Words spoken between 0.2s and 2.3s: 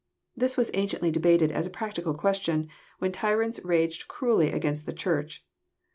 This was anciently debated as a practical